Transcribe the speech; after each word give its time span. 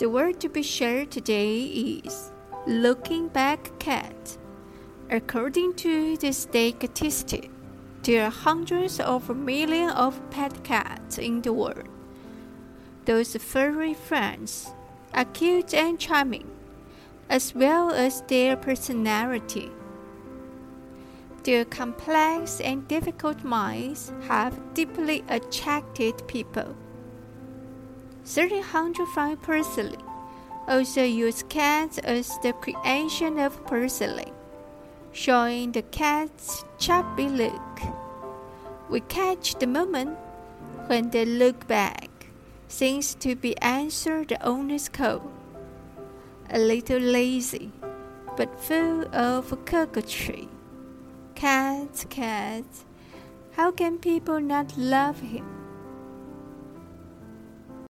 The 0.00 0.08
word 0.08 0.40
to 0.40 0.48
be 0.48 0.62
shared 0.62 1.10
today 1.10 1.60
is 2.02 2.32
looking 2.66 3.28
back 3.28 3.78
cat. 3.78 4.38
According 5.10 5.74
to 5.74 6.16
the 6.16 6.32
statistic, 6.32 7.50
there 8.04 8.24
are 8.24 8.30
hundreds 8.30 8.98
of 8.98 9.28
millions 9.36 9.92
of 9.94 10.18
pet 10.30 10.64
cats 10.64 11.18
in 11.18 11.42
the 11.42 11.52
world. 11.52 11.86
Those 13.04 13.36
furry 13.36 13.92
friends 13.92 14.70
are 15.12 15.26
cute 15.26 15.74
and 15.74 16.00
charming, 16.00 16.50
as 17.28 17.54
well 17.54 17.90
as 17.90 18.22
their 18.22 18.56
personality. 18.56 19.70
Their 21.42 21.66
complex 21.66 22.58
and 22.62 22.88
difficult 22.88 23.44
minds 23.44 24.14
have 24.28 24.72
deeply 24.72 25.24
attracted 25.28 26.26
people. 26.26 26.74
Certain 28.30 28.62
Hundredfine 28.62 29.42
porcelain 29.42 30.00
also 30.68 31.02
use 31.02 31.42
cats 31.48 31.98
as 31.98 32.38
the 32.44 32.52
creation 32.52 33.40
of 33.40 33.66
porcelain, 33.66 34.30
showing 35.10 35.72
the 35.72 35.82
cat's 35.82 36.64
chubby 36.78 37.28
look. 37.28 37.80
We 38.88 39.00
catch 39.00 39.56
the 39.56 39.66
moment 39.66 40.16
when 40.86 41.10
they 41.10 41.24
look 41.24 41.66
back, 41.66 42.08
seems 42.68 43.16
to 43.16 43.34
be 43.34 43.58
answered 43.58 44.28
the 44.28 44.40
owner's 44.46 44.88
call. 44.88 45.28
A 46.50 46.58
little 46.60 47.00
lazy, 47.00 47.72
but 48.36 48.60
full 48.60 49.12
of 49.12 49.50
coquetry. 49.64 50.46
Cat, 51.34 52.06
cat, 52.10 52.64
how 53.56 53.72
can 53.72 53.98
people 53.98 54.38
not 54.38 54.78
love 54.78 55.18
him? 55.18 55.59